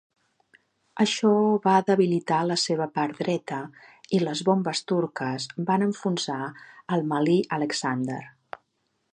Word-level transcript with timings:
Això 1.03 1.33
va 1.65 1.73
debilitar 1.89 2.39
la 2.51 2.57
seva 2.61 2.87
part 2.95 3.21
dreta, 3.25 3.59
i 4.19 4.23
les 4.25 4.43
bombes 4.49 4.83
turques 4.93 5.47
van 5.71 5.87
enfonsar 5.91 6.41
el 6.97 7.07
"Malyi 7.13 7.39
Aleksandr". 7.61 8.19